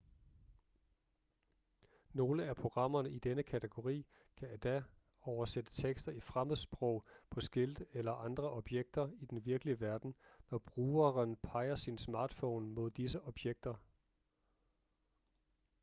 [2.13, 4.05] nogle af programmerne i denne kategori
[4.37, 4.83] kan endda
[5.21, 10.15] oversætte tekster i fremmedsprog på skilte eller andre objekter i den virkelige verden
[10.51, 13.75] når brugeren peger sin smartphone mod disse objekter